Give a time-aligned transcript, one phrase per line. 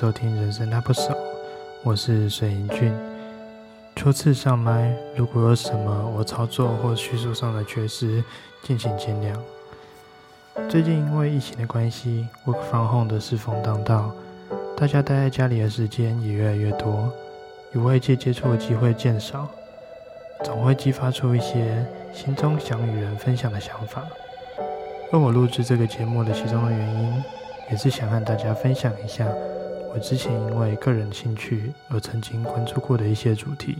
[0.00, 1.12] 收听《人生那不少》，
[1.82, 2.90] 我是水银俊。
[3.94, 8.24] 初次上麦，如果有什么我操作或叙述上的缺失，
[8.62, 9.38] 敬请见谅。
[10.70, 14.10] 最近因为疫情的关系，work from home 的适逢当道，
[14.74, 17.12] 大家待在家里的时间也越来越多，
[17.72, 19.46] 与外界接触的机会渐少，
[20.42, 24.02] 总会激发出一些心中想与人分享的想法。
[25.12, 27.22] 而我录制这个节目的其中的原因。
[27.70, 29.24] 也是想和大家分享一下
[29.92, 33.76] 我之前因为个人兴趣而曾经关注过的一些主题，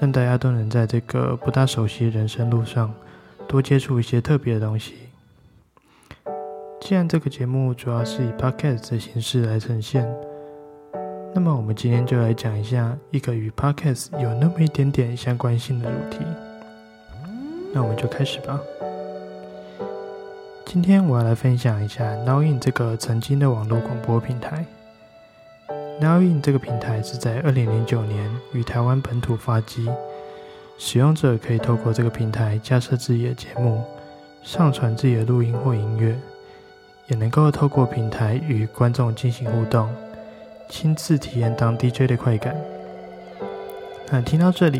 [0.00, 2.94] 让大家都能在这个不大熟悉人生路上
[3.48, 4.94] 多接触一些特别的东西。
[6.80, 10.08] 既然这个节目主要是以 podcast 的形式来呈现，
[11.34, 16.24] 那么我们今天就来讲一下一个与 podcast 有那么一点点相关性的主题。
[17.74, 18.58] 那我们就开始吧。
[20.64, 24.64] 今天我要来分享一下 Nowin 这个曾经的网络广播平台。
[26.00, 29.90] Nowin 这个平台是在二零零九年于台湾本土发迹，
[30.78, 33.82] 使用者可以透过这个平台架设自己的节目，
[34.42, 36.16] 上传自己的录音或音乐，
[37.08, 39.92] 也能够透过平台与观众进行互动，
[40.70, 42.54] 亲自体验当 DJ 的快感。
[44.10, 44.78] 那听到这里，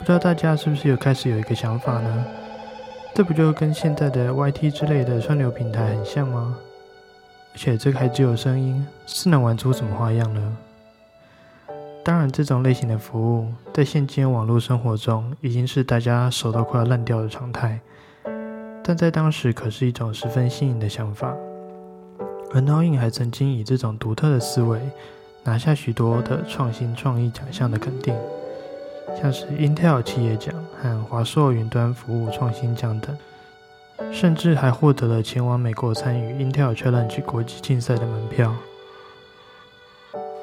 [0.00, 2.24] 不知道大家是不是有开始有一个想法呢？
[3.14, 6.56] 这不就跟现在的 YT 之类的串流平台很像吗？
[7.52, 10.56] 而且这个还只有声音，是能玩出什么花样呢？
[12.02, 17.78] 当然，这种类型的服务在现今网络生活中已经是大家手都快要烂掉的常态，
[18.82, 21.34] 但在当时可是一种十分新颖的想法。
[22.52, 24.80] 而 Knowing 还曾经以这种独特的思维
[25.44, 28.14] 拿下许多的创新创意奖项的肯定。
[29.20, 33.16] 像是 Intel 企业奖和华硕云端服务创新奖等，
[34.12, 38.54] 甚至还获得了前往美国参与 Intel Challenge 国际竞赛的门票。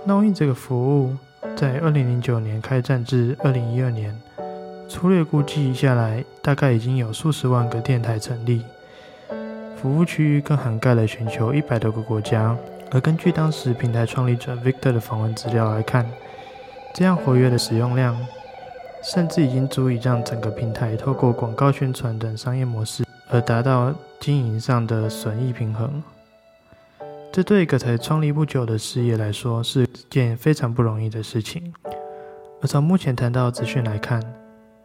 [0.06, 1.16] Knowin 这个服务
[1.56, 4.22] 在2009年开战至2012年，
[4.88, 8.64] 粗略估计下来，大概已经有数十万个电台成立，
[9.76, 12.56] 服务区域更涵盖了全球一百多个国家。
[12.92, 16.10] 而根据当时平台创立者 Victor 的访问资料来看，
[16.94, 18.18] 这样活跃的使用量。
[19.04, 26.02] 甚至已经足以让整个平台透过广告宣传等商业模式，而达到经营上的损益平衡。
[27.32, 31.74] 这对一个才创立不久的事业来说，是件非常不容易的事情。
[32.62, 34.20] 而从目前谈到资讯来看，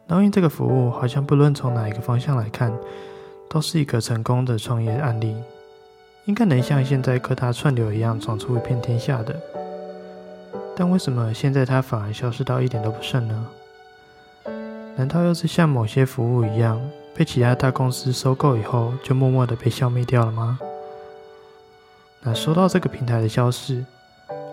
[0.06, 2.70] 脑因这个服务好像不论从哪一个方向来看，
[3.48, 5.34] 都是一个成功的创业案例，
[6.26, 9.40] 应该能像现在各大串流一样闯出一片天下的。
[10.76, 13.46] 但为什么现在它反而消失到一点都不剩呢？
[14.96, 16.78] 难道又是像某些服务一样，
[17.14, 20.58] 被其他大公司收购以后，就默默的被消灭掉了吗？
[22.22, 23.84] 那说到这个平台的消失，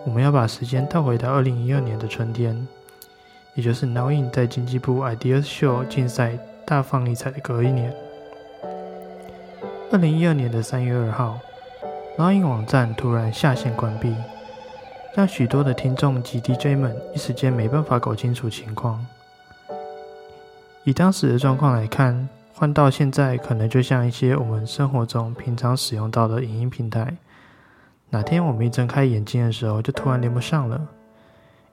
[0.04, 2.66] 我们要把时间倒回到二零一二年的春天，
[3.54, 7.94] 也就是 Knowin 在经济部 Ideas Show 竞赛大放异彩的隔一年。
[9.92, 11.38] 二零一二年的三月二号
[12.18, 14.14] ，Knowin 网站突然下线关闭，
[15.14, 19.04] 让许多的听众及 DJ 们一时间没办法搞清楚情况。
[20.84, 27.16] 以当时的状况来看，换到现在可能就像一些我们生活中平常使用到的影音平台，
[28.10, 30.88] 哪天我们一睁开眼睛的时候，就突然连不上了，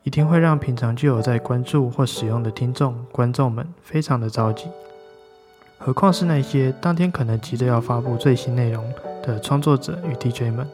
[0.04, 4.68] 一定会让平常就有在关注或使用的听众、观众们非常的着急。
[5.78, 10.66] 何况是那些当天可能急着要发布最新内容的创作者与 DJ 们。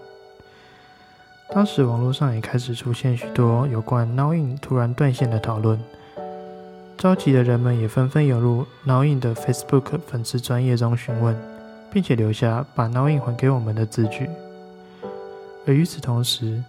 [1.49, 5.79] 当时网络上也开始出现许多有关 Nowin 突然断线的讨论。
[7.03, 11.35] 着急的人们也纷纷涌入 Knowin 的 Facebook 粉丝专业中询问，
[11.91, 14.29] 并且留下把 Knowin 还给我们的字句。
[15.67, 16.63] 而与此同时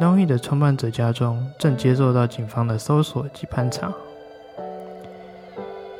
[0.00, 3.92] ，Knowin 的创办者家中正接受到警方的搜索及盘查。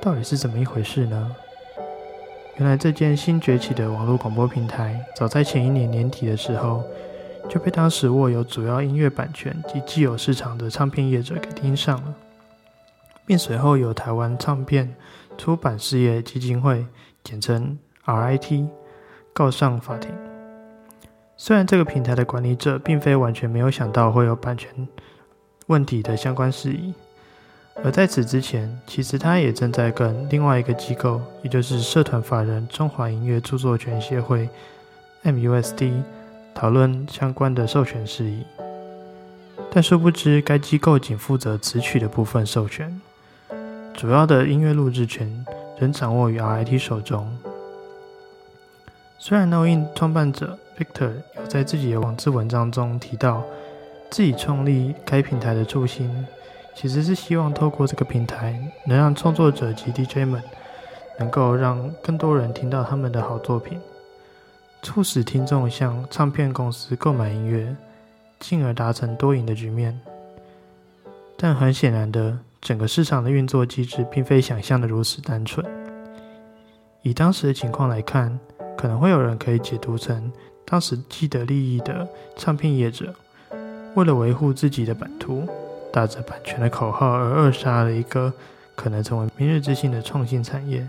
[0.02, 1.30] 到底是怎么一回事呢？
[2.56, 6.82] 原来这件新崛起的网络广播平台，早在前一年年底的时候，
[7.48, 12.14] 就被当时握有主要音乐版权及既有市场的唱片业者给盯上了。
[13.30, 14.92] 并随后由台湾唱片
[15.38, 16.84] 出版事业基金会
[17.22, 18.66] （简称 RIT）
[19.32, 20.10] 告上法庭。
[21.36, 24.68] 虽然这个平台的管理者并非完全没有想到会有版权
[25.68, 26.92] 问题的相关事宜，
[27.84, 34.48] 而在此之前，其实他也正在跟另外一个机构，也就是社团法人中华音乐著作权协会
[35.22, 36.02] （MUSD）
[36.52, 38.42] 讨论相关的授权事宜。
[39.70, 43.00] 但殊不知，该机构仅负责词曲的部分授权。
[44.00, 45.28] 主要的音乐录制权
[45.78, 47.30] 仍掌握于 RIT 手中。
[49.18, 53.44] 虽然 No In 创办者 Victor 有在自己的网志文章中提到，
[54.10, 56.26] 自己创立该平台的初心，
[56.74, 60.42] 其实是希望透过这个平台，能让创作者及 DJ 们
[61.18, 63.78] 能够让更多人听到他们的好作品，
[64.80, 67.76] 促使听众向唱片公司购买音乐，
[68.38, 70.00] 进而达成多赢的局面。
[71.36, 75.64] 但很显然的，整个市场的运作机制并非想象的如此单纯。
[77.02, 78.38] 以当时的情况来看，
[78.76, 80.30] 可能会有人可以解读成，
[80.64, 83.14] 当时既得利益的唱片业者。
[83.94, 85.48] 为了维护自己的版图，
[85.92, 88.32] 打着版权的口号而扼杀了一个
[88.76, 90.86] 可能成为明日之星的创新产业。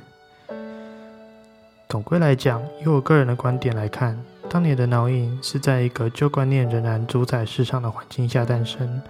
[1.89, 4.17] 总归来讲，以我个人的观点来看，
[4.49, 9.01] 当年的脑印是在一个旧观念仍然主宰市场的环境下诞生，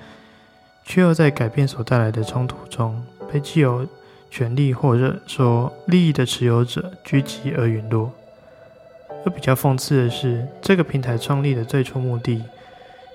[0.84, 3.88] 却又在改变所带来的冲突中，被既有
[4.30, 8.12] 权力或者说利益的持有者狙击而陨落。
[9.26, 12.44] 而比较讽刺的是，这个平台创立的最初目的。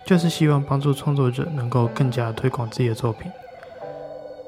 [0.05, 3.29] 就是希望帮助创作者能够更加推广自己的作品，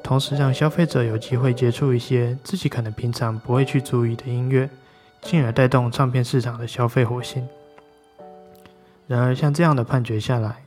[0.05, 4.71] 同时让消费者有机会接触一些自己可能平常不会去注意的音乐，
[5.21, 7.45] 进而带动唱片市场的消费活性。
[9.09, 10.63] 然而，像这样的判决下来，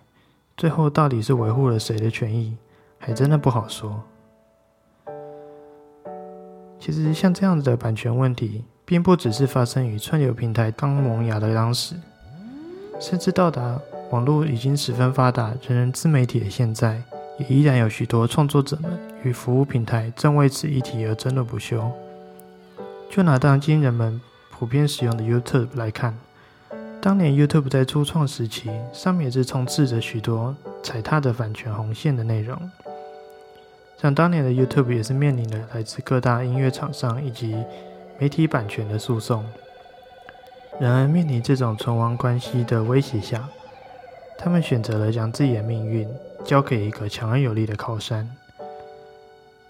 [0.57, 2.55] 最后到底是维护了谁的权益，
[2.97, 4.03] 还真的不好说。
[6.79, 11.95] 其实，像这样子的版权问题，并不只是发生于串流平台刚萌芽的当时，
[12.99, 13.79] 甚至到达。
[14.11, 17.01] 网络已经十分发达，人人自媒体的现在，
[17.39, 21.89] 也依然有许多创作者们与服务平台正为此议题而争论不休。
[23.09, 24.19] 就拿当今人们
[24.49, 26.17] 普遍使用的 YouTube 来看，
[27.01, 32.55] 当年 YouTube 在初创时期，上面也是充斥着许多踩踏的版权红线的内容。
[33.97, 37.55] 像当年的 YouTube 也是面临着来自各大音乐厂商以及
[38.19, 39.43] 媒体版权的诉讼。
[40.79, 43.49] 然而，面临这种存亡关系的威胁下，
[44.37, 46.07] 他们选择了将自己的命运
[46.43, 48.29] 交给一个强而有力的靠山。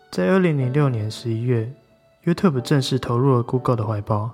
[0.09, 1.71] 在二零零六年十一月
[2.25, 4.31] ，YouTube 正式投入了 Google 的怀抱，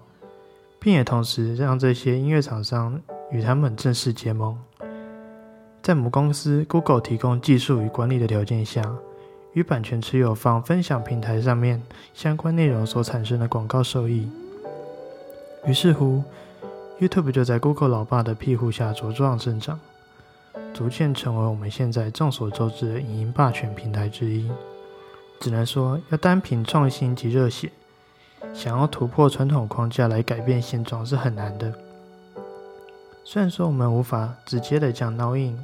[0.79, 3.01] 并也同时让这些音乐厂商
[3.31, 4.57] 与他们正式结盟。
[5.81, 8.83] 在母公司 Google 提供技术与管理的条件下，
[9.53, 11.81] 与版权持有方分享平台上面
[12.13, 14.29] 相关内容所产生的广告收益。
[15.65, 16.23] 于是乎
[16.99, 19.79] ，YouTube 就在 Google 老爸的庇护下茁壮生长。
[20.73, 24.47] 逐渐成为我们现在众所周知的影音霸权平台之一。
[25.39, 27.71] 只能说，要单凭创新及热血，
[28.57, 31.71] 想要突破传统框架来改变现状是很难的。
[33.23, 35.63] 虽然说我们无法直接的将 Now In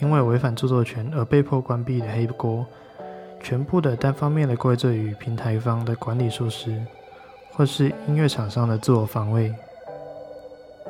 [0.00, 2.64] 因为违反著作权而被迫关闭的黑锅，
[3.42, 6.82] 全部的单方面的怪罪于平台方的管理疏失，
[7.52, 9.54] 或是音乐厂商的自我防卫，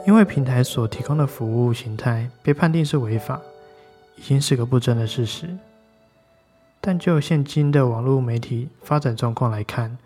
[0.06, 3.40] 因为平台所提供的服务形态被判定是违法。
[4.14, 5.48] 已经是个不争的事实，
[6.80, 9.98] 但就现今的网络媒体发展状况来看，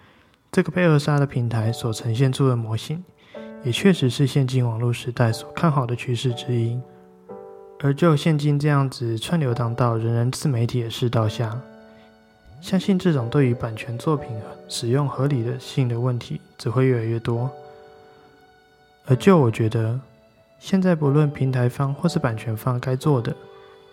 [0.51, 3.05] 这个被扼杀的平台所呈现出的模型，
[3.63, 6.81] 也确实是现今网络时代所看好的趋势之一。
[7.81, 11.61] 而就现今这样子串流当道、人人自媒体的世道下，
[12.61, 14.31] 相信这种对于版权作品
[14.69, 17.51] 使用合理的性的问题只会越来越多。
[19.05, 20.01] 而就我觉得，
[20.59, 23.35] 现在不论平台方或是版权方该做的。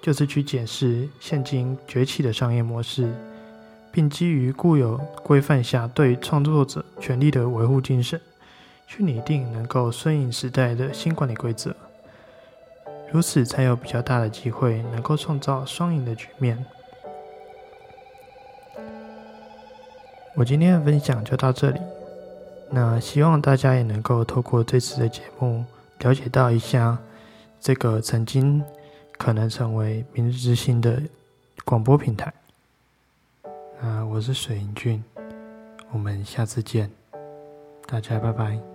[0.02, 3.10] 就是去检视现今崛起的商业模式，
[3.94, 8.20] 并基于固有规范下对创作者权利的维护精神，
[8.88, 11.74] 去拟定能够顺应时代的新管理规则。
[13.12, 16.66] 如此才有比较大的机会能够创造双赢的局面。
[20.36, 21.80] 我今天的分享就到这里，
[22.72, 25.64] 那希望大家也能够透过这次的节目，
[26.00, 26.98] 了解到一下
[27.62, 28.62] 这个曾经。
[29.16, 31.02] 可能成为明日之星的
[31.64, 32.34] 广播平台。
[34.14, 35.04] 我是水云俊，
[35.92, 36.88] 我们下次见，
[37.88, 38.73] 大家拜拜。